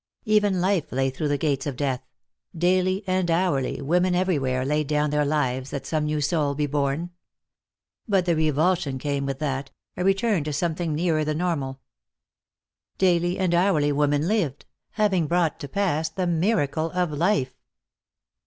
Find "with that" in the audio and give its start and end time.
9.27-9.69